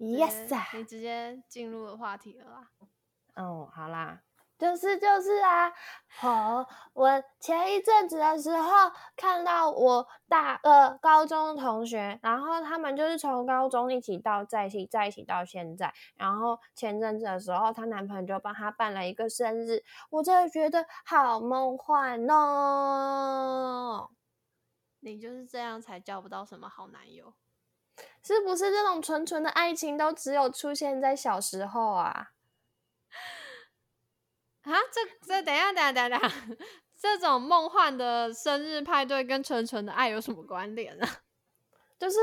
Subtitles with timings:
[0.00, 2.70] Yes 啊你直接进入了话题了啦。
[3.36, 4.22] 哦，好啦，
[4.58, 5.70] 就是就是啊，
[6.22, 8.70] 哦，我前一阵子的时候
[9.14, 24.10] 看到我大呃高中同学，然后他们就是从高中一起到在一起在一起到现在，然后前阵子的时候，她男朋友就帮她办了一个生日，我真的觉得好梦幻哦，
[25.00, 27.34] 你就是这样才交不到什么好男友。
[28.22, 32.32] 是不是这种纯纯的爱情都只有出现在小时候啊？
[34.62, 36.32] 啊，这这等一下，等一下，等一下，
[36.98, 41.22] 这种梦幻的生日派对跟纯纯的爱有什么关联啊？
[41.98, 42.18] 就是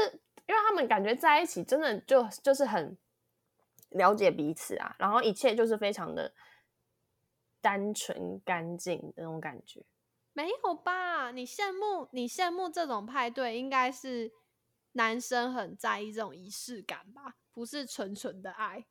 [0.48, 2.98] 因为他们感觉在一起真的就就是很
[3.90, 6.32] 了解彼此啊，然后一切就是非常的
[7.60, 9.84] 单纯干净的那种感觉。
[10.34, 11.32] 没有吧？
[11.32, 14.32] 你羡慕你羡慕这种派对，应该是
[14.98, 17.36] 男生很在意这种仪式感吧？
[17.54, 18.86] 不是纯纯的爱。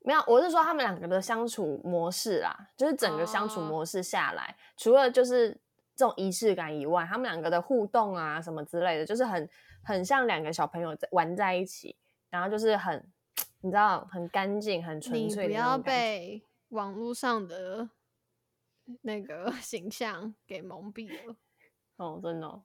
[0.00, 5.50] 没有，我是说他们两个的相处模式啦，就是整个相处哦模式下来，除了就是
[5.94, 9.50] 这种仪式感以外，他们两个的互动啊什么之类的，就是很
[9.82, 11.96] 很像两个小朋友在玩在一起，
[12.30, 13.04] 然后就是很
[13.60, 15.76] 你知道很干净、很纯粹不要。
[15.76, 17.90] 被网络上的
[19.02, 21.36] 那个形象给蒙蔽了。
[21.96, 22.62] 哦，真的哦、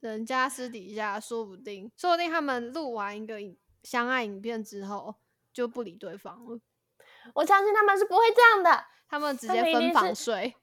[0.00, 5.14] 人家私底下说不定，说不定他们录完一个影相爱影片之后
[5.52, 6.60] 就不理对方了，
[7.34, 8.86] 我相信他们是不会这样的。
[9.08, 10.54] 他们直接分房睡，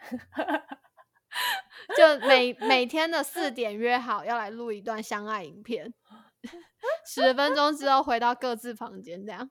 [1.96, 5.94] 就每每天的四点约好要来录一段相爱影片，
[7.06, 9.48] 十分钟之后回到各自房间，这样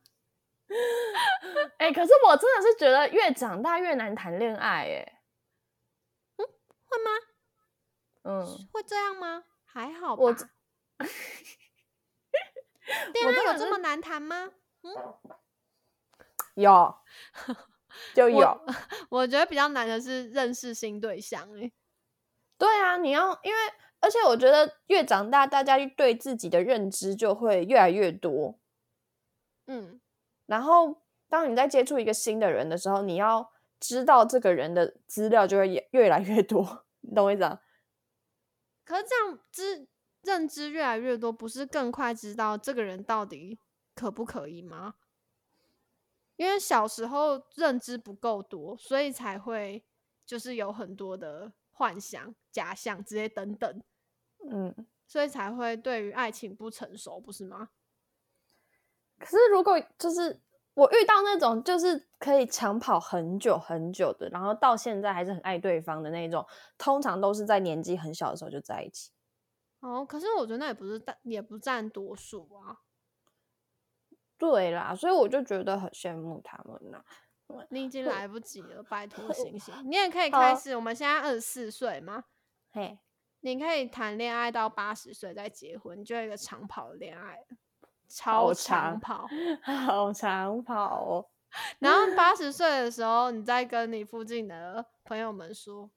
[1.79, 5.21] 哎、可是我真的是觉得越长大越难谈恋爱，哎，
[6.35, 6.45] 嗯
[6.89, 7.30] 会吗？
[8.23, 9.43] 嗯，会这样吗？
[9.65, 10.21] 还好吧。
[10.21, 10.45] 我这
[13.13, 14.51] 恋爱有这么难谈吗？
[14.83, 14.93] 嗯
[16.55, 16.95] 有，
[18.13, 18.65] 就有我。
[19.09, 21.71] 我觉得比较难的是认识新对象、欸，
[22.57, 23.59] 对啊，你要因为，
[23.99, 28.59] 而且我觉得越长大，大家对自己的认知就会越来越多。
[29.67, 30.01] 嗯，
[30.45, 37.61] 然后，当你在接触一个新的人的时候，你要知道这个人的资料就会越越来越多，你懂我意思啊？
[38.83, 39.87] 可是这样知
[40.23, 43.59] 认知越来越多，不是更快知道这个人到底
[43.95, 44.95] 可不可以吗？
[46.37, 49.83] 因为小时候认知不够多，所以才会
[50.25, 53.83] 就是有很多的幻想、假象之类等等，
[54.49, 57.69] 嗯，所以才会对于爱情不成熟，不是吗？
[59.19, 60.41] 可是如果就是
[60.73, 66.45] 我遇到那种就是可以长跑很久很久的，然后到现在还是很爱对方的那种，
[66.77, 69.11] 通常都是在年纪很小的时候就在一起。
[69.81, 72.77] 哦，可是我觉得那也不是占，也不占多数啊。
[74.37, 77.03] 对啦，所以我就觉得很羡慕他们呐、
[77.69, 79.73] 你已经来不及了，拜 托醒醒！
[79.85, 82.23] 你也可以开始，我们现在二十四岁吗，
[82.71, 82.97] 嘿，
[83.41, 87.45] 你可以谈恋爱到八十岁再结婚，就一个长跑的恋爱了，
[88.13, 89.27] 超长跑。
[89.63, 91.29] 好长跑哦。
[91.79, 95.89] 然后八十岁的时候，你再跟你附近的朋友们说，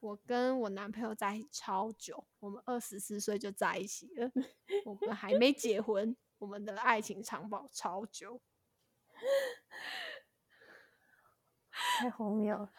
[0.00, 4.30] 我跟我男朋友在一起超久，我们二十四岁就在一起了，
[4.84, 8.40] 我们还没结婚，我们的爱情长跑超久。
[11.98, 12.70] 太荒谬了。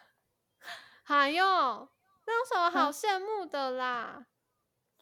[1.02, 4.26] 还有，那有什么好羡慕的啦？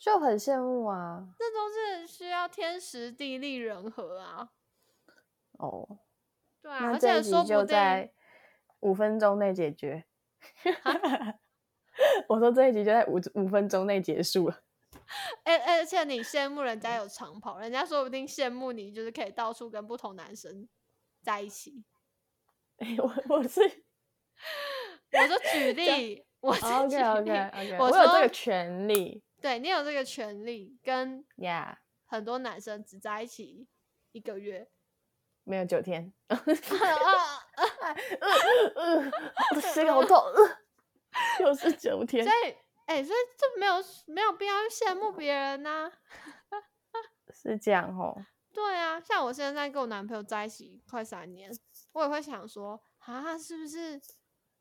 [0.00, 1.28] 就很羡慕啊。
[1.38, 4.48] 这都是需要天时地利人和啊。
[5.58, 5.98] 哦，
[6.62, 8.10] 对啊，而且说不定在
[8.80, 10.06] 五分钟内解决。
[12.28, 14.62] 我说这一集就在五五分钟内结束了。
[15.44, 20.66] 而而且你羡慕人家有长跑，人家说不定羡慕你就是可以到处跟不同男生
[21.22, 21.84] 在一起。
[22.78, 23.60] 哎我我是
[25.12, 31.80] 我说举例，我是举 OK 例 OK OK，我我有这个权利对你有这个权利，跟呀。
[32.06, 33.68] 很多男生只在一起
[34.10, 34.68] 一个月。
[35.44, 36.34] 没有九天，我
[39.54, 40.56] 的心好痛，呃
[41.38, 42.56] 又是九天所，以，
[42.86, 43.74] 哎、所以这没有
[44.06, 45.90] 没有必要去羡慕别人呐、
[47.32, 48.26] 是这样哦。
[48.52, 51.48] 对啊，像我现在跟我男朋友在一起快三年，
[51.92, 54.00] 我也会想说，啊，是不是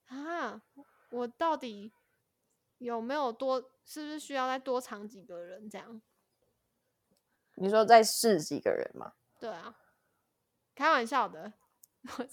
[0.06, 0.62] 啊？
[1.10, 1.92] 我到底
[2.80, 3.72] 有没有多？
[3.86, 6.02] 是不是需要再多藏几个人这样？
[7.56, 9.14] 你说再试几个人吗？
[9.40, 9.78] 对啊，
[10.76, 11.54] 开玩笑的，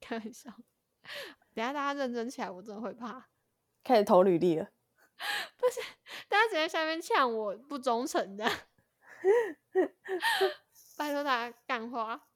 [0.00, 0.50] 开玩笑。
[1.54, 3.28] 等下大家认真起来，我真的会怕。
[3.84, 4.68] 开始投履历了。
[5.56, 5.80] 不是
[6.28, 8.44] 大家直接下面呛我不忠诚的，
[10.98, 12.28] 拜托大家干话。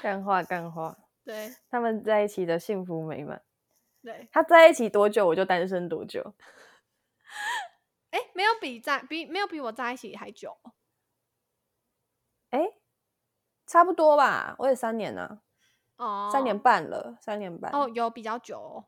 [0.00, 3.42] 干话干话，对他们在一起的幸福美满。
[4.02, 6.34] 对，他在一起多久，我就单身多久。
[8.10, 10.58] 哎，没有比在比没有比我在一起还久。
[12.50, 12.74] 哎，
[13.66, 15.40] 差不多吧，我也三年了。
[15.96, 17.72] 哦，三年半了，三年半。
[17.72, 18.84] 哦，有比较久哦。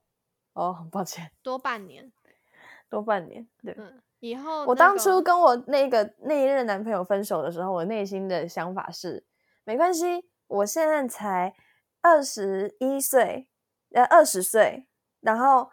[0.52, 2.12] 哦，很抱歉，多半年，
[2.91, 3.49] 多半年。
[3.62, 9.25] 对，嗯，以后我当初跟我那个那一任男朋友分手的时候，我内心的想法是，
[9.64, 11.55] 没关系，我现在才
[12.02, 13.49] 二十一岁，
[13.93, 14.87] 呃，二十岁，
[15.20, 15.70] 然后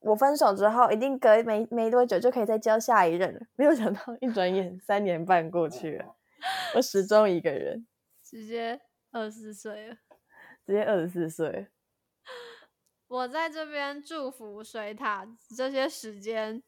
[0.00, 3.40] 我分手之后，一定隔没没多久就可以再交下一任了。
[3.56, 6.16] 没有想到，一转眼 三年半过去了，
[6.74, 7.86] 我始终一个人，
[8.22, 8.80] 直接
[9.12, 9.96] 二十四岁了，
[10.64, 11.68] 直接二十四岁。
[13.08, 15.26] 我在这边祝福水塔，
[15.56, 16.62] 这些时间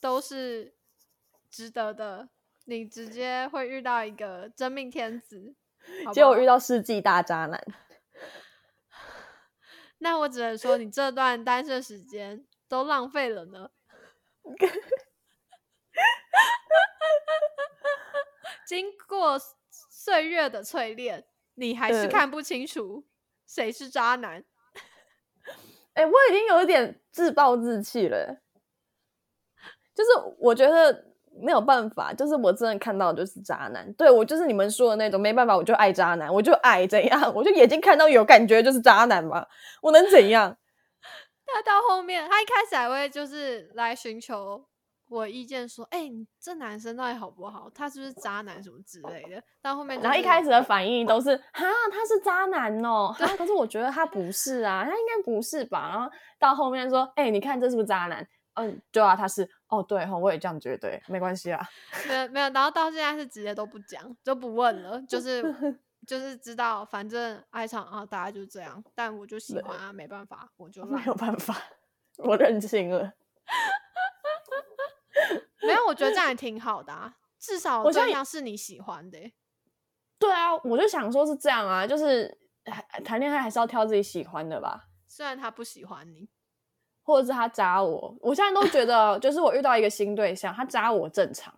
[0.00, 0.74] 都是
[1.50, 2.28] 值得的。
[2.66, 5.54] 你直接会遇到一个真命天子，
[6.12, 7.58] 结果遇到世纪大渣男。
[9.98, 13.70] 那我只能说，你这段单身时间都浪费了呢。
[18.66, 19.38] 经过
[19.70, 23.06] 岁月的淬炼，你还是看不清楚
[23.46, 24.44] 谁是渣男。
[25.94, 28.40] 哎，我已经有一点自暴自弃了，
[29.94, 39.46] 就是我觉得没有办法，就是我真的看到就是渣男，对我就是你们说的那种，没办法，我就爱渣男，我就爱怎样，我就眼睛看到有感觉就是渣男嘛，
[39.82, 40.56] 我能怎样？
[41.46, 44.62] 他到后面，他一开始还会就是来寻求
[45.08, 47.70] 我意见，说，哎，你这男生到底好不好？
[47.74, 49.42] 他是不是渣男什么之类的？
[49.62, 55.88] 到后面，然后一开始的反应都是，哈，他是渣男哦， 哈，可是我觉得他不是啊，他应该不是吧？
[55.88, 58.28] 然后到后面说，哎，你看这是不是渣男？
[58.58, 61.64] 嗯，对啊，他是，哦，对哈，我也这样觉得，没关系啊，
[62.08, 65.42] 没有没有，然后到现在是直接都不讲，就不问了，就 是
[66.06, 71.54] 就是知道，反正爱上啊，大家就这样，但我就喜欢啊，没办法，我就 没有办法，
[72.18, 73.12] 我认清了。
[75.62, 79.18] 没有，我觉得这样也挺好的啊，至少这样是你喜欢的。
[80.18, 82.38] 对啊，我就想说是这样啊，就是
[83.04, 84.88] 谈恋爱还是要挑自己喜欢的吧。
[85.06, 86.28] 虽然他不喜欢你，
[87.08, 91.54] 或者是他扎我，我现在都觉得，就是我遇到一个新对象，他扎我正常，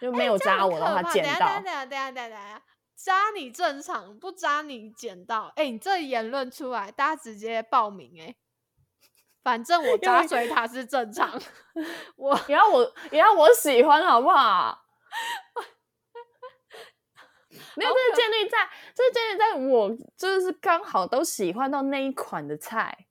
[0.00, 1.40] 就没有扎我的话捡到。
[1.40, 2.62] 等下等下等下等下，
[2.96, 5.52] 扎你正常，不扎你捡到。
[5.56, 8.34] 哎，你这言论出来，大家直接报名哎。
[9.42, 11.30] 反正我 扎水塔是正常
[12.16, 14.82] 我也要我也要我喜欢好不好？
[17.74, 23.07] 没有，这是建立在这是建立在我就是刚好都喜欢到那一款的菜。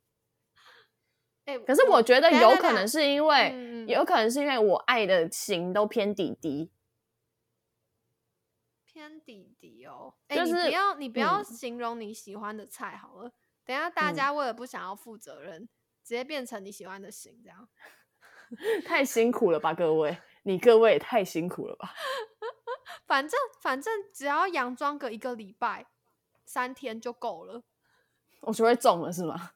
[1.47, 6.69] 哎，可是我觉得有可能是因为，有可能是因为我爱的型都偏底底，
[8.85, 10.13] 偏底底哦。
[10.27, 13.31] 哎，你不要你不要形容你喜欢的菜好了，
[13.65, 15.67] 等下大家为了不想要负责任。
[16.03, 17.67] 直接变成你喜欢的型，这样
[18.87, 21.93] 太辛苦了吧，各位，你各位也太辛苦了吧。
[23.05, 25.85] 反正反正只要佯装个一个礼拜、
[26.45, 27.61] 三天就够了，
[28.39, 29.51] 我就会中了是吗？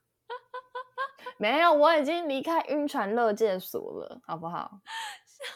[1.42, 4.80] 没有，我已经离开晕船乐界所了，好不好？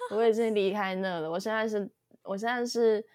[0.09, 1.87] 我已经离开那了，我现在是，
[2.23, 3.07] 我现在是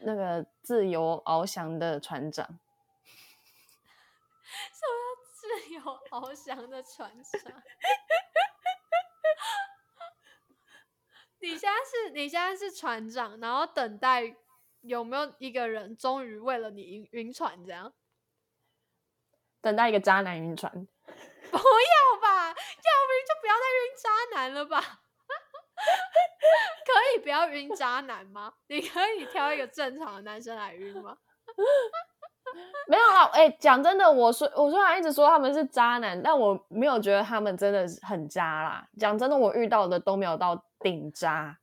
[0.00, 2.44] 那个自由翱翔的船长。
[5.34, 5.80] 自由
[6.10, 7.40] 翱翔的船长，
[11.40, 14.36] 你现在是你现在是船长，然后等待
[14.82, 17.94] 有没有一个人终于为了你晕晕船这样？
[19.62, 20.86] 等待一个渣男晕船？
[21.50, 24.80] 不要吧，要不然就不要再晕渣男了吧？
[26.84, 28.54] 可以不要晕渣男吗？
[28.68, 31.16] 你可以挑一个正常的男生来晕吗？
[32.86, 38.86] 没有啦，哎，讲真的，我说我虽然一直说他们是渣男，但我没有觉得他们真的是很渣啦。
[38.98, 41.58] 讲真的，我遇到的都没有到顶渣，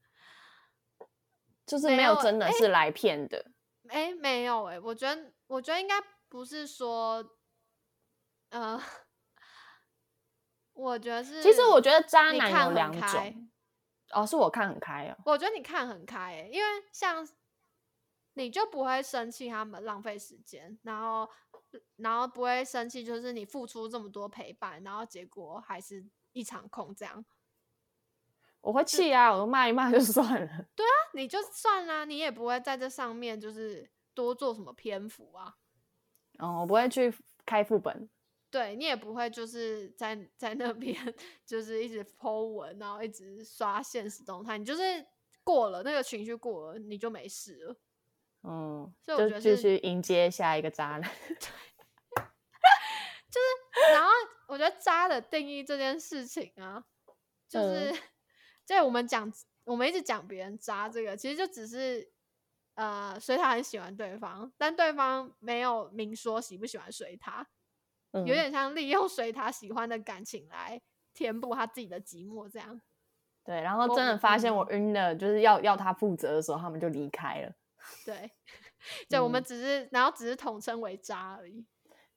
[1.66, 3.46] 就是没有真的是来骗的。
[3.90, 5.96] 哎，没有哎，我觉得我觉得应该
[6.28, 7.24] 不是说，
[8.50, 8.82] 呃，
[10.82, 13.50] 我觉得是，其实我觉得渣男有两种，
[14.14, 15.18] 哦，是我看很开哦。
[15.26, 17.28] 我觉得你看很开，因为像。
[18.36, 21.30] 你就不会生气他们浪费时间，然后，
[21.98, 27.26] 然后不会生气，就是你付出这么多陪伴，然后结果还是一场空这样。
[28.62, 30.48] 我会气啊，我骂一骂就算了。
[30.74, 35.58] 对啊，你就算啦，你也不会在这上面就是多做什么篇幅啊。
[36.40, 37.14] 哦，我不会去
[37.46, 38.10] 开副本。
[38.52, 40.96] 对你也不会就是在 在那边
[41.46, 44.84] 就是一直 po 文，然后一直刷现实动态，你就是。
[45.44, 47.76] 过了，那个情绪过了，你就没事了。
[48.44, 51.02] 嗯，所以我觉就继得是续迎接下一个渣男。
[53.32, 54.12] 就是然后
[54.48, 56.86] 我觉得渣的定义这件事情啊，
[57.50, 57.98] 就是、 嗯
[58.64, 62.14] 在我们讲我们一直讲别人渣这个，其实就只是
[62.76, 67.50] 呃水塔很喜欢对方，但对方没有明说喜不喜欢水塔，
[68.12, 70.82] 嗯，有点像利用水塔喜欢的感情来
[71.14, 72.82] 填补他自己的寂寞，这样。
[73.44, 77.52] 对，然后真的发现我嗯晕了，就是要要他负责的时候，他们就离开了。
[78.06, 78.32] 对，
[79.10, 81.66] 就我们嗯只是，然后只是统称为渣而已。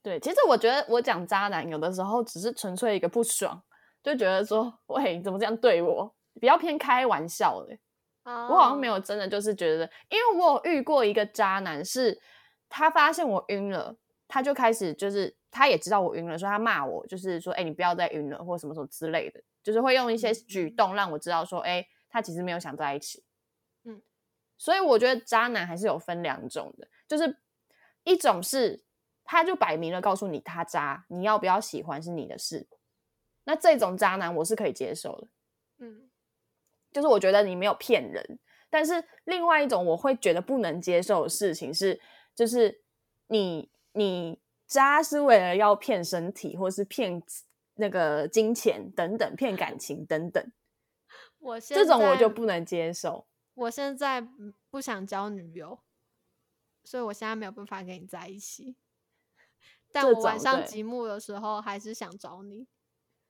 [0.02, 3.62] 对，其实我觉得我讲渣男有的时候只是纯粹一个不爽，
[4.02, 6.14] 就觉得说，喂，你怎么这样对我？
[6.40, 7.78] 比较偏开玩笑的。
[8.24, 12.20] 我我好像没有真的就是觉得，因为我有遇过一个渣男，是
[12.68, 13.96] 他发现我晕了，
[14.28, 20.74] 他就开始就是他也知道我晕了，所以他骂我，就是说，哎、你不要再晕了，或什么什么之类的，就是会用一些举嗯。
[20.74, 23.22] 动让我知道说，哎、他其实没有想在一起。
[23.84, 24.02] 嗯，
[24.58, 27.38] 所以我觉得渣男还是有分两种的，就是
[28.02, 28.82] 一种是
[29.22, 32.66] 他就摆明了告诉你他渣，你要不要喜欢是你的事，
[33.44, 35.28] 那这种渣男我是可以接受的。
[35.78, 36.10] 嗯。
[36.92, 38.38] 就是我觉得你没有骗人，
[38.70, 42.00] 但是另外一种我会觉得不能接受的事情是，
[42.36, 42.82] 就是
[43.26, 44.40] 你你
[44.74, 47.22] 渣是为了要骗身体，或是骗
[47.76, 50.52] 那个金钱等等，骗感情等等，
[51.38, 53.28] 我现这种我就不能接受。
[53.54, 55.78] 我现在嗯不想交女友，
[56.82, 58.74] 所以我现在没有办法跟你在一起。
[59.92, 62.66] 但我晚上寂寞的时候，还是想找你。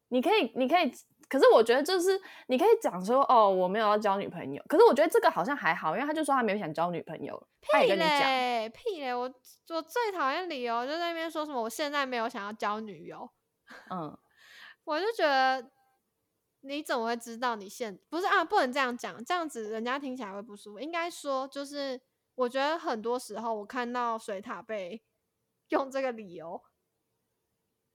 [0.08, 0.90] 你可以，你可以，
[1.28, 9.14] 可是我觉得就是你可以讲说哦，我没有要交女朋友，可是我觉得这个好像还好，因为他就说他没有想交女朋友，他也屁跟你讲，嘞，屁嘞！
[9.14, 13.28] 我我最讨厌理由就在那边说什么我现在没有想要交女友，
[13.90, 14.16] 嗯，
[14.84, 15.70] 我就觉得
[16.60, 18.44] 你怎么会知道你现不是啊？
[18.44, 20.80] 不能这样讲，这样子人家听起来会不舒服。
[20.80, 22.00] 应该说就是，
[22.34, 25.02] 我觉得很多时候我看到水塔被
[25.70, 26.62] 用这个理由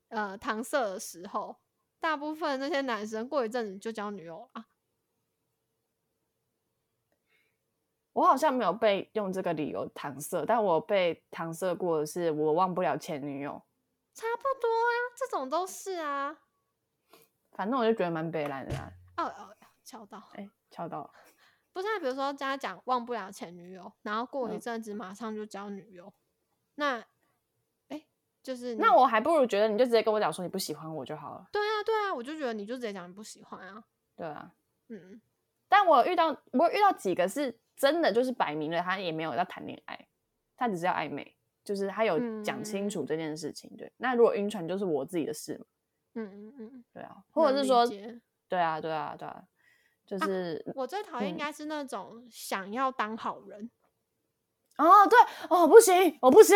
[0.10, 1.56] 呃搪塞的时候，
[2.00, 4.66] 大部分那些男生过一阵子就交女友了啊。
[8.14, 13.62] 我好像没有被用这个理由搪塞，但我被搪塞过的是我忘不了前女友，
[14.14, 16.38] 差不多啊，这种都是啊。
[17.52, 18.92] 反正我就觉得蛮悲惨的啦。
[19.18, 20.30] 哦哦，敲到。
[20.34, 21.12] 哎、敲到了，
[21.72, 26.14] 不是、啊，比如说家讲忘不了前女友，然后过一嗯阵子马上就交女友，
[26.76, 27.08] 那，哎、
[28.50, 31.48] 就是那我还不如觉得你就直接跟我讲说你不喜欢我就好了。
[31.52, 33.84] 对啊对啊，我就觉得你就直接讲你不喜欢啊，
[34.16, 34.52] 对啊，
[34.88, 35.22] 嗯，
[35.68, 40.08] 但我遇到我遇到几个是真的就是摆明了他也没有要谈恋爱，
[40.58, 43.70] 他只是要暧昧，就是他有讲清楚这件事情。
[43.78, 45.66] 对，那如果晕船就是我自己的事嘛。
[46.16, 47.86] 嗯嗯嗯，对啊，或者是说，
[48.48, 49.44] 对啊，对啊，对啊，
[50.08, 51.38] 就是、我最讨厌应嗯。
[51.38, 53.70] 该是那种想要当好人，
[54.78, 56.56] 哦，对哦，不行，我不行，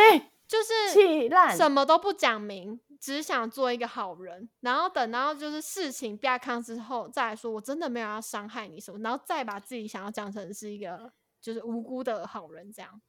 [0.53, 13.01] 就是气烂，什么都不讲明，只想做一个好人，然后等到就是事情变康之后再来说，我真的没有要伤害你什么，然后再把自己想要讲成是一个就是无辜的好人这样。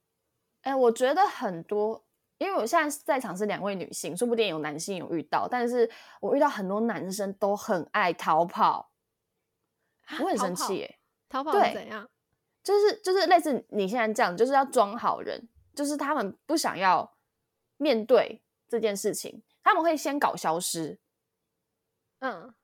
[0.62, 2.02] 哎、我觉得很多，
[2.38, 5.90] 因为我现在在场是两位女性，说不定有男性有遇到，但是
[6.22, 8.90] 我遇到很多男生都很爱逃跑，
[10.18, 10.98] 我很生气耶、
[11.28, 12.08] 逃跑对是怎样？
[12.62, 17.13] 就是就是类似你现在这样，就是要装好人，就是他们不想要
[17.76, 20.98] 面对这件事情，他们会先搞消失，
[22.20, 22.54] 嗯，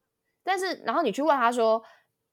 [0.42, 1.82] 但是然后你去问他说，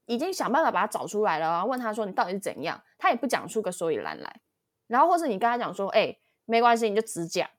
[0.06, 4.42] 已经想办法把他找出来了，然后问他说你到底是怎样，他也不讲出个所以然来，
[4.88, 7.50] 然后或是你跟他讲说，哎、没关系，你就直讲，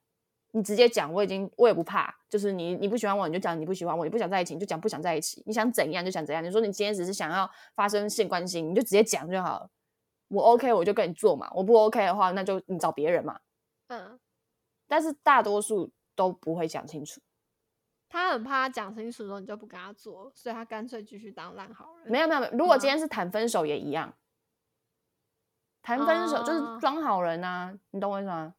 [0.51, 9.69] 你直接讲，我已经我也不怕，就是你你不喜欢我你就讲你不喜欢我，你不想在一起你就讲不想在一起，你想怎样就想怎样，你说你今天只是想要发生性关系，你就直接讲就好了，
[10.29, 13.39] 我 OK 我就跟你做嘛，我不 OK 的话那就你找别人嘛，
[13.89, 14.19] 嗯，
[14.89, 17.21] 但是大多数都不会讲清楚，
[18.09, 22.11] 他很怕讲清楚之后你就不跟他做，所以他干脆继续当烂好人。
[22.11, 24.11] 没有没有，如果今天是谈分手也一样，
[25.83, 28.55] 谈分手就是哦装好人啊，你懂我意思吗？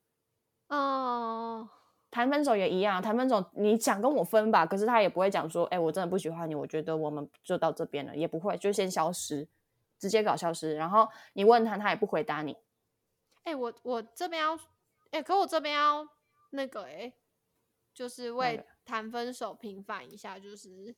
[0.69, 1.69] 哦，
[2.13, 9.49] 谈分手也一样，谈分手你想跟我分吧，可是他也不会讲说，哎、我真的不喜欢你，我觉得我们就到这边了，也不会，就先消失，
[9.99, 10.77] 直接搞消失。
[10.77, 12.57] 然后你问他，他也不回答你。
[13.43, 14.59] 哎、我我这边要，
[15.11, 16.07] 哎、可我这边要
[16.51, 17.13] 那个、哎，
[17.95, 20.95] 就是为谈分手平反一下，就是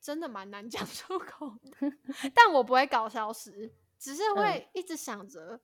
[0.00, 1.92] 真的蛮难 讲出口的，
[2.34, 5.60] 但我不会搞消失，只是会一直想着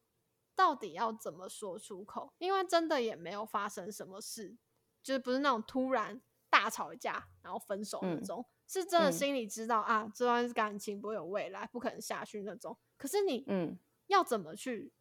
[0.54, 4.56] 到底要怎么说出口，因为真的也没有发生什么事，
[5.02, 6.20] 就是不是那种突然
[6.50, 12.76] 大吵一架然后分手那嗯种，是真的嗯心里知道、啊，这段感情不会有未来，不可能下去那种。
[12.96, 14.92] 可是你嗯，要怎么去，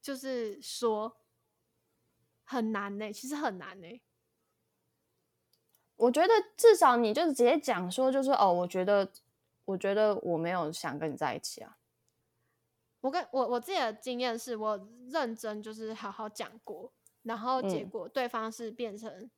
[0.00, 1.16] 就是说
[2.52, 4.02] 很难呢、其实很难呢、
[5.96, 9.10] 我觉得至少你就直接讲说，就是哦，我觉得，
[9.64, 11.78] 我觉得我没有想跟你在一起啊。
[13.00, 16.92] 我跟我我自己的经验是我认真就是好好讲过，
[17.22, 17.90] 然后结嗯。
[17.90, 19.30] 果对方是变成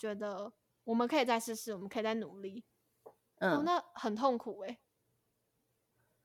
[0.00, 0.52] 觉得
[0.84, 2.64] 我们可以再试试，我们可以再努力，
[3.04, 4.78] 哦，嗯，那很痛苦诶、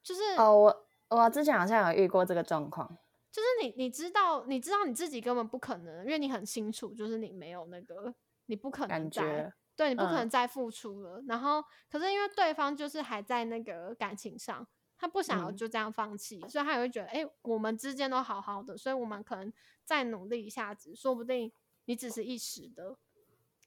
[0.03, 2.97] 就是哦，我我之前好像有遇过这个状况。
[3.31, 8.13] 就是你你知道你知道你自己根本不可能，因为你很清楚，就是你没有那个，
[8.47, 11.23] 你不可能感再觉对你不可能嗯再付出了。
[11.27, 14.67] 然后可是因为对方就是还在那个感情上，
[14.97, 19.53] 他不想要嗯就这样放弃，所以他也会觉得，哎、我们之间都好好的，所以我们可能
[19.85, 21.51] 再努力一下子，说不定
[21.85, 22.97] 你只是一时的。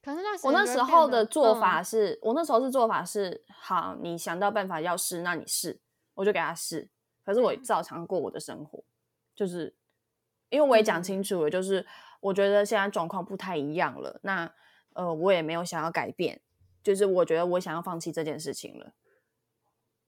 [0.03, 5.79] 可是那时我那时候的做嗯法是，我那时候是做法是，好，你想到办法要试，那你试，
[6.13, 6.89] 我就给他试。
[7.23, 8.83] 可是我嗯照常过我的生活，
[9.35, 9.75] 就是
[10.49, 11.85] 因为我也讲嗯清楚了，就是
[12.19, 14.53] 我觉得现在状况不太一样了，那
[14.93, 16.41] 呃，我也没有想要改变，
[16.83, 18.93] 就是我觉得我想要放弃这件事情了。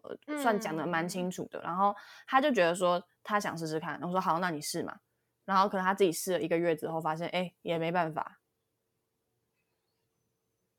[0.03, 1.95] 呃，算讲的蛮嗯清楚的，然后
[2.27, 4.99] 他就觉得说他想试试看，我说好，那你试嘛。
[5.45, 8.39] 然后可能他自己试了一个月之后，发现哎也没办法，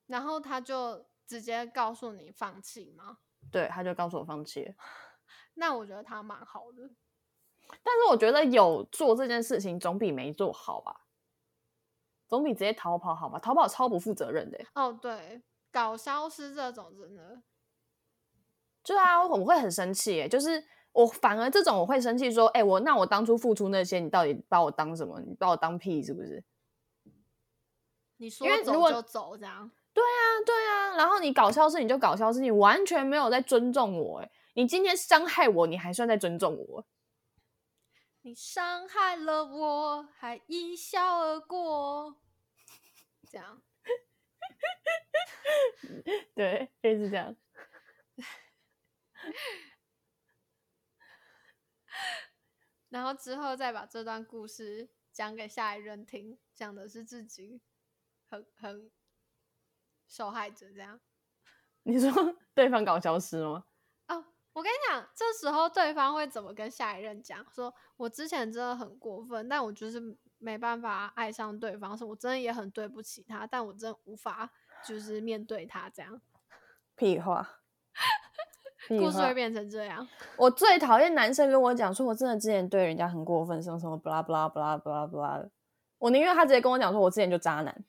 [0.07, 3.19] 然后他就直接告诉你放弃吗？
[3.51, 4.75] 对，他就告诉我放弃了。
[5.55, 6.91] 那我觉得他蛮好的。
[7.83, 11.03] 但是我觉得有做这件事情总比没做好吧，
[12.29, 13.39] 总比直接逃跑好吧？
[13.39, 14.67] 逃跑超不负责任的欸。
[14.75, 17.43] 哦，对，搞消失这种真的，
[18.83, 25.21] 对啊，我会很生气耶，就是我反而这种我会生气说，哎、我那我当初付出那些，你到底把我当什么？
[25.21, 26.43] 你把我当屁是不是？
[28.19, 29.71] 你说走就走这样。
[29.93, 36.87] 对啊，对啊，然后你搞消失你就搞消失，你完全没有在尊重我哎，你今天伤害我，你还算在尊重我？
[38.27, 42.21] 你伤害了我，还一笑而过，
[43.31, 43.63] 这样。
[46.35, 47.37] 对，就是这样。
[52.89, 57.63] 然后之后再把这段故事讲给下一任听，讲的是自己
[58.27, 58.91] 很很
[60.09, 61.01] 受害者这样。
[61.85, 62.11] 你说
[62.55, 63.67] 对方搞消失吗？
[64.57, 67.45] 哦，我跟你讲，这时候对方会怎么跟下一任讲？
[67.55, 70.01] 说我之前真的很过分，但我就是
[70.39, 74.51] 没办法爱上对方，是我真的也很对不起他，但我真的无法
[74.83, 76.21] 就是面对他这样，
[76.97, 77.61] 屁话，
[78.89, 80.09] 屁话故事会变成这样。
[80.37, 85.51] 我最讨厌男生跟我讲说，我真的之前对人家很过分，什么什么不拉不拉不拉不拉不拉的。
[85.99, 87.85] 我宁愿他直接跟我讲说，我之前就渣男，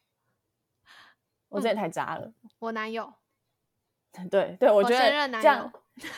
[1.50, 2.34] 我之前太渣了。
[2.60, 3.14] 我男友，
[4.32, 5.72] 对对，我我觉得这样，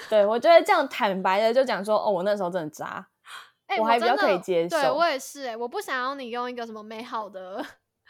[0.10, 3.08] 对我觉得这样坦白的就讲说，哦，我那时候真的渣。
[3.67, 7.63] 哎、我还比较可以接受对我也是、哎，我不想要你用一个什么美好的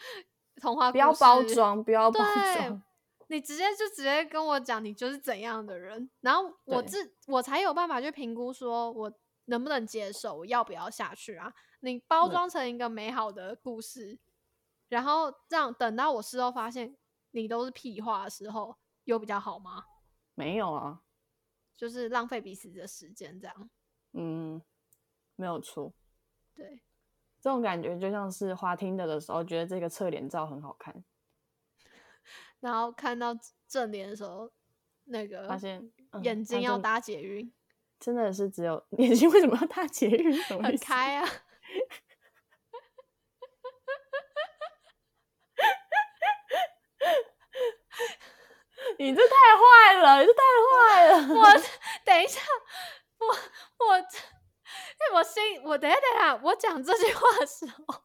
[0.62, 2.82] 童话故事，不要包装，不要包对装。，
[3.28, 9.12] 你直接就直接跟我讲你就是怎样的人，然后我自我才有办法去评估说我
[9.46, 11.54] 能不能接受，我要不要下去啊？
[11.82, 14.18] 你包对装成一个美好的故事，
[14.88, 16.96] 然后让等到我事后发现
[17.32, 18.78] 你都是屁话的时候，
[19.10, 19.86] 有比较好吗？
[20.36, 21.02] 没有啊，
[21.76, 23.70] 就是浪费彼此的时间，这样
[24.14, 24.62] 嗯，
[25.36, 25.94] 没有错。
[26.56, 26.82] 对。
[27.42, 31.04] 这种感觉就像是花听的的时候，觉得这个侧脸照很好看，
[32.60, 33.34] 然后看到
[33.68, 34.52] 正脸的时候，
[35.06, 37.54] 那个发现、嗯眼睛要搭捷运，
[38.00, 40.44] 真的是只有 眼睛为什么要搭捷运？
[40.44, 41.26] 很开啊。
[49.00, 51.14] 你这太坏了，你这太坏了。
[51.34, 51.46] 我
[52.04, 52.42] 等一下，
[53.18, 58.04] 我我哎，我心我等下等下，我讲这句话的时候，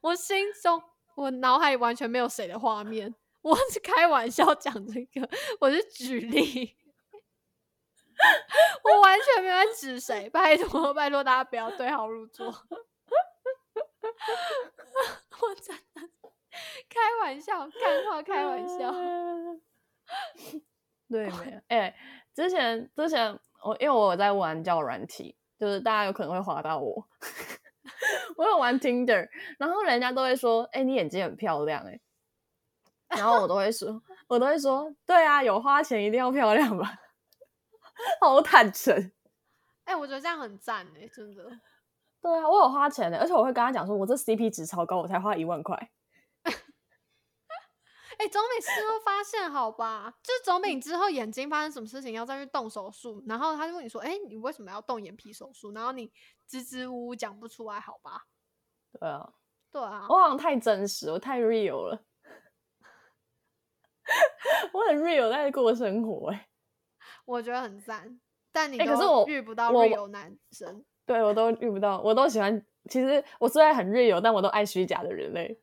[0.00, 0.82] 我心中
[1.14, 5.28] 我脑海里完全没有谁的画面，我是开玩笑讲这个，
[5.60, 6.76] 我是举例，
[8.82, 12.46] 我完全没有指谁，拜托拜托大家不要对号入座，
[15.40, 16.02] 我真的
[16.88, 18.92] 开玩笑，干话开玩笑。
[21.08, 21.60] 对，没 有。
[21.68, 21.94] 哎、
[22.34, 27.08] 之前之前我因为我在玩交友软体，就是大家有可能会滑到我。
[28.36, 32.00] 我有玩 Tinder，然后人家都会说：“哎、你眼睛很漂亮。”哎，
[33.08, 36.98] 然后我都会说，我都会说：“对啊，有花钱一定要漂亮吧。”
[38.20, 39.12] 好坦诚。
[39.84, 41.44] 哎、我觉得这样很赞哎、真的。
[42.22, 45.90] 对啊，我有花钱的，而且我会跟他讲说，我这 CP 值超高，我才花一万块。
[48.22, 50.14] 哎、总比事后发现好吧？
[50.22, 56.12] 就是总比之后眼睛发生什么事情要再去动手术，然后他就问你说：“哎、你为什么要动眼皮手术？”然后你
[56.46, 58.26] 支支吾吾讲不出来，好吧？
[58.92, 59.32] 对啊，
[59.72, 62.04] 对啊，我好像太真实，我太 real 了，
[64.72, 66.46] 我很 real 在过生活、欸，
[67.24, 68.20] 我觉得很赞，
[68.52, 70.84] 但你可是我遇不到 real 男生。
[71.04, 72.64] 对我都遇不到，我都喜欢。
[72.88, 75.60] 其实我虽然很 real，但我都爱虚假的人类。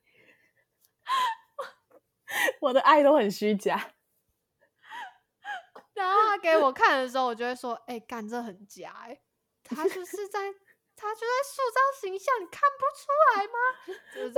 [2.62, 3.94] 我的爱都很虚假，
[5.94, 9.20] 然后他给我看的时候，我就会说：“哎、干这很假哎、
[9.64, 10.52] 他就 是在
[10.96, 13.54] 他就在塑造形象，你看不出来吗？”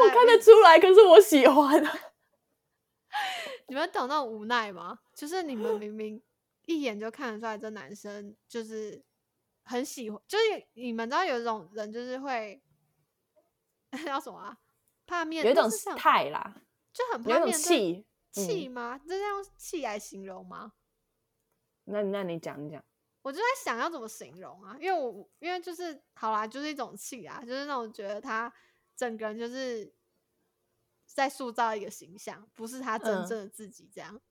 [0.04, 2.00] 我看得出来，可是我喜欢啊。
[3.68, 5.00] 你们懂那种无奈吗？
[5.14, 6.22] 就是你们明明
[6.66, 9.04] 一眼就看得出来，这男生就是
[9.64, 12.62] 很喜欢，就是你们知道有一种人就是会
[14.06, 14.58] 叫什么啊？
[15.06, 16.62] 怕面有一种就是态啦，
[16.94, 17.92] 就很怕面对气。
[17.94, 18.98] 嗯气吗？
[18.98, 20.72] 就是用气来形容吗？
[21.84, 22.82] 那那你讲一讲，
[23.24, 28.54] 我就在想要怎么形容啊，因为我因为就是好啦，就是一种气啊，就是那种觉得他
[28.96, 29.94] 整个人就是
[31.06, 34.22] 在塑造一个形象，不是他真嗯正的自己这样。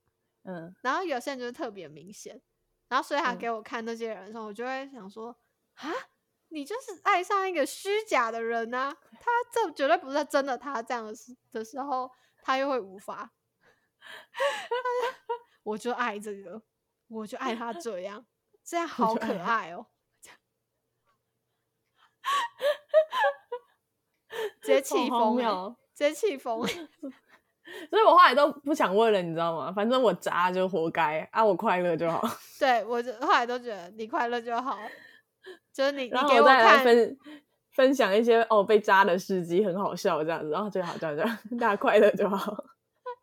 [0.44, 2.40] 嗯，然后有些人就是特别明显，
[2.88, 5.37] 然后所以他嗯给我看那些人的时候，我就会想说
[5.75, 5.92] 啊，
[6.49, 12.11] 你就是爱上一个虚假的人啊，他这绝对不是真的他这样的时的时候，
[12.42, 13.31] 他又会无法，
[15.62, 16.62] 我就爱这个，
[17.09, 18.24] 我就爱他这样，
[18.64, 19.87] 这样好可就爱哦，
[24.61, 26.74] 直接气疯、了，直接气疯、欸，
[27.88, 29.72] 所以我后来都不想问了，你知道吗？
[29.72, 32.22] 反正我渣就活该啊，我快乐就好。
[32.59, 34.79] 对我就后来都觉得你快乐就好，
[35.72, 37.16] 就是你你给我看，分
[37.81, 42.62] 分享一些哦被扎的事迹，很好笑这样子，然后最好这样这样， 大家快乐就好。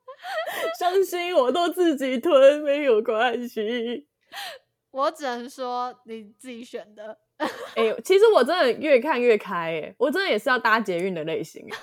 [0.80, 4.08] 伤心我都自己吞，没有关系。
[4.90, 7.20] 我只能说你自己选的。
[7.76, 11.78] 哎、其实我真的越看越开，哎，我真的也是要搭捷运的类型，欸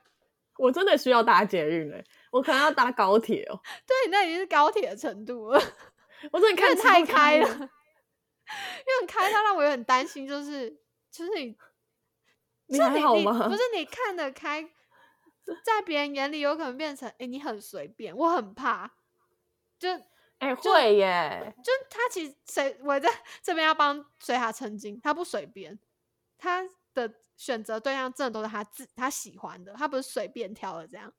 [0.58, 5.58] 我真的需要搭捷运哎，我可能要搭高铁哦，对，那已经是高铁的程度了，
[6.30, 10.68] 我真的看太超开了，因为很开，它让我有点担心，就是
[11.10, 11.56] 就是你，
[12.68, 14.62] 你还好吗不是你看得开，
[15.64, 18.90] 在别人眼里有可能变成哎、诶你很随便，我很怕，
[19.78, 19.88] 就
[20.38, 23.10] 哎、会耶，就他其实谁我在
[23.42, 25.78] 这边要帮水塔澄清，他不随便，
[26.38, 26.62] 他
[26.94, 31.12] 的选择对象真的都是他自他喜欢的，他不是随便挑的这样，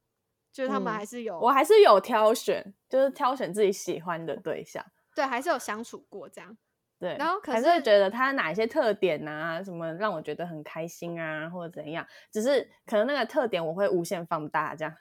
[0.54, 4.86] 就是他们嗯还是有、我还是有挑选，就是挑选自己喜欢的对象。
[5.16, 6.58] 对还是有相处过这样。
[7.00, 14.94] 对，然后可还是会是觉得他哪一些特点啊，什么让我觉得很开心啊，或者怎样，只是可能那个特点我会无限放大，这样，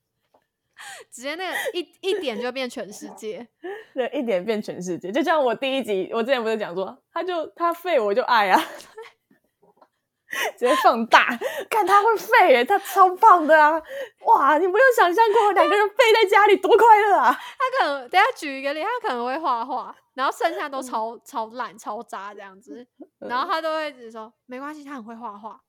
[1.10, 3.48] 直接那个一一点就变全世界，
[3.94, 5.10] 对，一点变全世界。
[5.10, 8.60] 就像我第一集，我之前不是讲说，他就他废我就爱啊，
[10.56, 11.26] 直接放大，
[11.70, 13.80] 看他会废耶，他超棒的啊！
[14.26, 17.32] 哇，你没有想象过两个人废在家里多快乐啊！
[17.32, 22.86] 他可能等下举一个例，他可能会画画，然后剩下都超超烂超渣这样子，
[23.18, 25.60] 然后他都会一直说没关系，他很会画画，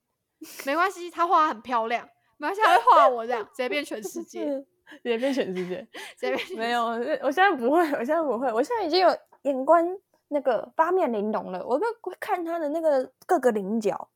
[0.65, 4.45] 没关系，他画得很漂亮，没关系，他会画我这样，直接变全世界，
[5.03, 5.87] 直接变全世界。
[6.17, 6.83] 直接没有，
[7.21, 9.09] 我现在不会，我现在不会，我现在已经有
[9.43, 9.85] 眼观
[10.29, 14.09] 那个八面玲珑了，我都会看他的那个各个棱角，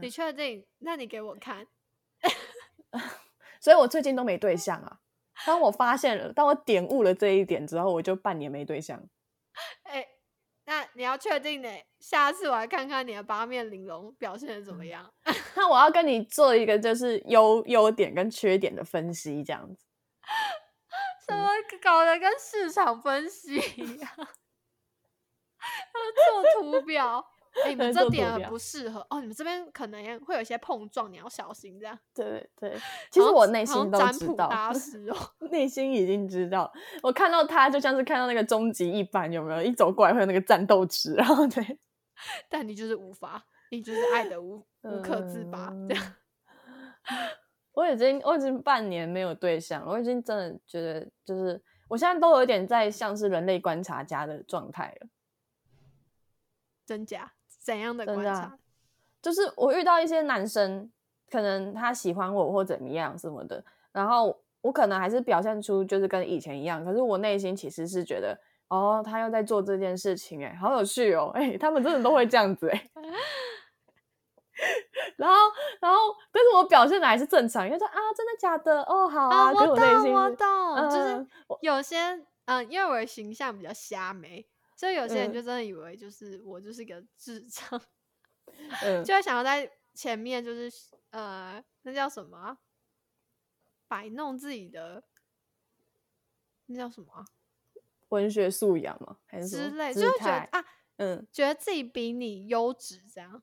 [0.00, 0.66] 你确定？
[0.78, 1.66] 那你给我看。
[3.60, 5.00] 所以我最近都没对象啊。
[5.44, 9.02] 当我发现了，当我点悟了这一点之后，我就半年没对象。
[9.84, 10.06] 哎、
[10.64, 11.68] 那你要确定呢？
[12.00, 15.14] 下次我来看看你的八面玲珑表现的怎么嗯样。
[15.56, 19.84] 那我要跟你做一个就是优优点跟缺点的分析，这样子。
[21.28, 21.48] 什么
[21.82, 24.10] 搞得跟市场分析一样？
[24.18, 24.26] 要
[26.14, 27.35] 做图表。
[27.64, 29.20] 哎、你们这点不适合哦。
[29.20, 31.98] 你们这边可能也会有一些碰撞，你要小心这样。
[32.14, 32.76] 对对，
[33.10, 35.16] 其实我内心都知道，大 师哦。
[35.50, 36.70] 内心已经知道。
[37.02, 39.62] 我看到他就像是看到那个终极一班，有没有？
[39.62, 41.78] 一走过来会有那个战斗值，然后对，
[42.48, 45.72] 但你就是无法，你就是爱的无无可自拔。
[45.88, 46.04] 这样
[47.08, 47.16] 嗯
[47.72, 55.08] 我已经我已经半年没有对象了，我已经真的觉得就是我现在都有一点在像是人类观察家的状态了。
[56.86, 57.34] 真假？
[57.66, 58.56] 怎样的观察？
[59.20, 60.88] 就是我遇到一些男生，
[61.28, 72.88] 可能他喜欢我或怎么样什么的，然后我可能还是表现出就是跟以前一样，可是我内心其实是觉得，哦，他又在做这件事情，哎，好有趣哦，哎，他们真的都会这样子，哎。
[75.16, 75.36] 然后，
[75.80, 75.98] 然后
[76.32, 78.82] 但是我表现的还是正常，因为说啊，真的假的？
[78.84, 81.26] 哦，好啊，可是我懂，内心我懂，就是
[81.60, 85.32] 有些嗯，因为我的形象比较瞎眉，所以有些人嗯。
[85.32, 87.80] 就真的以为就是我就是个智障，
[88.84, 90.70] 嗯，就会想要在前面就是
[91.10, 92.58] 呃，那叫什么啊、
[93.88, 95.02] 摆弄自己的，
[96.66, 97.24] 那叫什么啊、
[98.10, 100.64] 文学素养嘛，还是之类，就会觉得啊，
[100.98, 101.26] 嗯。
[101.32, 103.42] 觉得自己比你优质这样，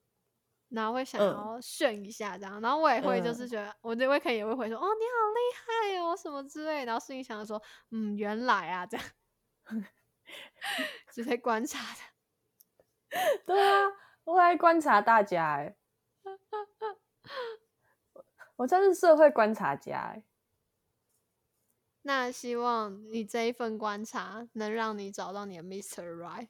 [0.68, 1.34] 然后会想嗯。
[1.34, 3.48] 要炫一下这样，然后我也会就嗯是。
[3.48, 9.06] 觉得，我这位可能也会回说，哦，你好厉害哦，什么之类，然后心里想着说，嗯，原来啊这样，
[11.12, 13.18] 就在观察的。
[13.46, 13.86] 对啊，
[14.24, 15.76] 我来观察大家哎，
[18.56, 20.22] 我真是社会观察家哎。
[22.02, 26.02] 那希望你这一份观察能让你找到你的 Mr.
[26.16, 26.48] Right。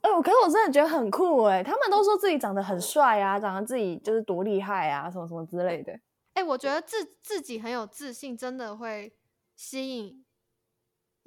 [0.00, 5.98] 哎、我可是我真的觉得很酷哎，他们都说自己长得很帅啊，长得自己就是多厉害啊，什么什么之类的。
[6.34, 9.12] 哎、我觉得自自己很有自信，真的会
[9.56, 10.24] 吸引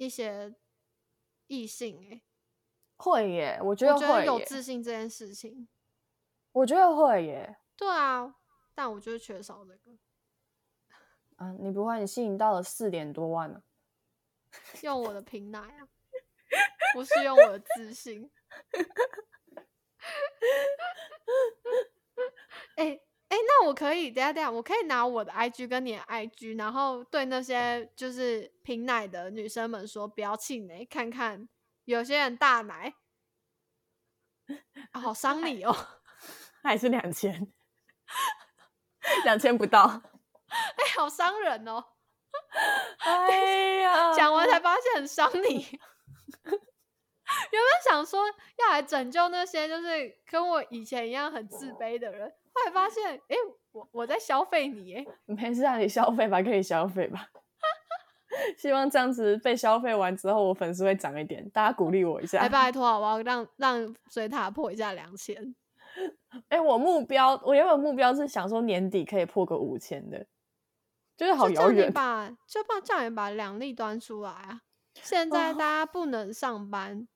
[0.06, 0.54] 一些
[1.46, 2.22] 异性、欸。
[2.96, 5.68] 会耶，我觉得会有，自信这件事情，
[6.52, 7.56] 我觉得会耶。
[7.76, 8.36] 对啊，
[8.74, 9.98] 但我就是缺少这个。
[11.36, 13.62] 啊，你不会，你吸引到了四点多万呢、
[14.82, 15.88] 用我的平奶啊，
[16.94, 18.30] 不是用我的自信。
[22.76, 31.48] 哎哎、那我可以等下等下，我可以拿我的 IG 跟你的 IG，然后对那些就是平奶的女生们说，不要气馁，看看
[31.84, 32.94] 有些人大奶，
[34.90, 35.72] 啊、好伤你哦。
[36.64, 37.52] 还是两千，
[39.24, 40.02] 两千不到。
[40.50, 41.84] 哎、好伤人哦。
[42.98, 45.78] 哎呀，讲完才发现很伤你。
[47.50, 48.26] 原本想说
[48.58, 53.36] 要来拯救那些就是跟我以前一样很自卑的人，后来发现，哎、
[53.72, 57.26] 我我在消费你，哎， 没事啊你消费吧，可以消费吧。
[58.56, 62.40] 希望这样子被消费完之后，我粉丝会涨一点，大家鼓励我一下。
[62.40, 63.20] 哎拜托好不好？
[63.22, 65.54] 让让水塔破一下两千。
[66.48, 70.26] 哎、我目标，我原本目标是想说年底可以破个五千的，
[71.16, 71.92] 就是好遥远。
[71.92, 74.62] 把就把叫你把两粒端出来啊！
[74.94, 77.06] 现在哦大家不能上班，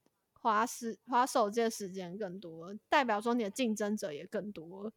[0.43, 4.93] 花时花手机的时间更多，代表说你的竞争者也更多了，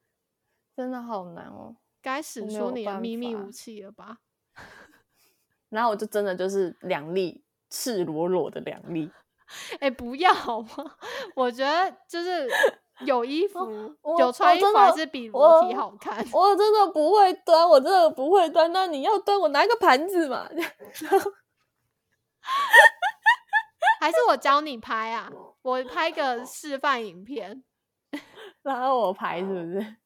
[0.80, 1.76] 真的好难哦。
[2.02, 4.20] 该使出你的秘密武器了吧？
[5.68, 9.12] 然后我就真的就是两粒赤裸裸的两粒，
[9.82, 10.70] 哎、不要好吗？
[11.36, 12.48] 我觉得就是
[13.02, 13.60] 有衣服、
[14.18, 16.26] 有穿衣服还是比裸体好看。
[16.32, 18.72] 我真的不会端，我真的不会端。
[18.72, 20.50] 那你要端，我拿一个盘子嘛。
[24.00, 25.30] 还是我教你拍啊？
[25.62, 27.66] 我拍个示范影片。
[28.62, 29.98] 然后我拍是不是？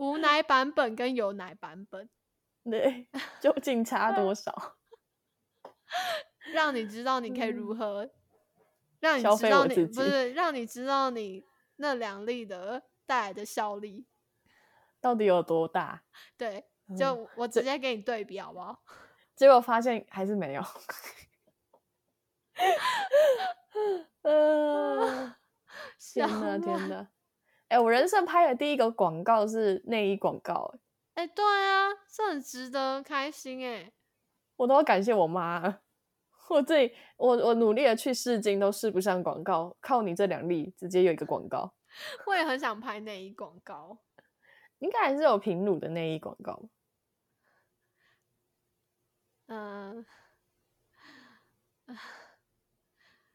[0.00, 2.08] 无 奶版本跟有奶版本，
[2.64, 3.06] 对，
[3.38, 4.76] 究竟差 多少？
[6.54, 8.08] 让你知道你可以如何，
[8.98, 11.44] 让你知道你不是让你知道你
[11.76, 14.06] 那两粒的带来的效力。
[15.00, 16.02] 到底有多大？
[16.38, 18.82] 对，嗯就我直接给你对比好不好？
[19.36, 20.62] 结果发现还是没有。
[24.22, 25.34] 呃，
[25.98, 27.10] 天笑呐天烂
[27.70, 27.76] 呐！
[27.76, 30.74] 哎、我人生拍的第一个广告是内衣广告、
[31.14, 33.92] 欸，哎、对啊，这很值得开心哎、
[34.56, 35.80] 我都要感谢我妈。
[36.50, 41.72] 我自己，我我努力的去试镜都试不上广告，靠你这两例直接有一个广告，
[42.26, 43.98] 我也很想拍内衣广告。
[44.80, 46.68] 应该还是有平乳的内衣广告吧。
[49.48, 50.06] 嗯、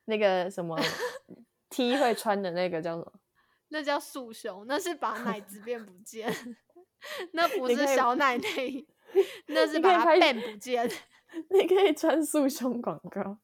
[0.05, 0.75] 那个什么
[1.69, 3.13] T 会穿的那个叫什么？
[3.69, 6.31] 那叫束胸，那是把奶子变不见，
[7.33, 8.87] 那不是小奶内衣，
[9.47, 10.89] 那是把它变不见。
[11.49, 13.39] 你可以穿束胸广告。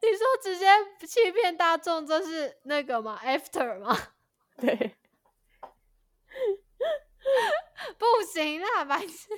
[0.00, 0.66] 你说直接
[1.06, 3.96] 欺骗大众，这是那个吗？After 吗？
[4.56, 4.96] 对，
[7.98, 9.28] 不行啦，白痴！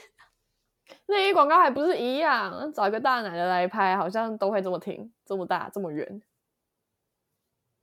[1.07, 2.73] 内衣广告还不是一样？
[2.73, 6.23] 找一个大奶的来拍，好像都会这么挺，这么大，这么圆。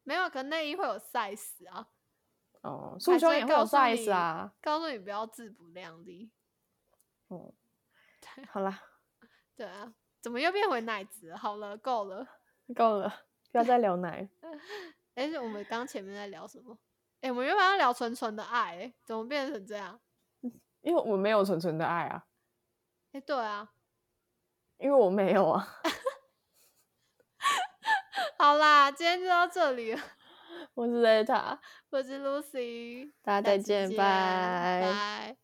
[0.04, 1.88] 没有，可内衣会有 size 啊，
[2.62, 4.54] 哦，束胸也会有 size 啊。
[4.62, 6.32] 告诉你不要自不量力。
[7.28, 7.54] 哦
[8.38, 8.82] 嗯，好啦，
[9.56, 11.36] 对啊，怎么又变回奶子？
[11.36, 12.28] 好了，够了。
[12.76, 14.30] 够了，不要再聊奶。
[15.16, 16.78] 哎、我们刚前面在聊什么？
[17.22, 20.00] 哎、我们原本要聊纯纯的爱、诶怎么变成这样？
[20.82, 22.26] 因为我没有纯纯的爱啊，
[23.12, 23.74] 哎、对啊，
[24.78, 25.68] 因为我没有啊。
[28.42, 30.02] 好啦，今天就到这里了。
[30.74, 31.60] 我是 Zeta，
[31.92, 34.82] 我是 Lucy，大家再见，拜。
[34.82, 35.41] 拜。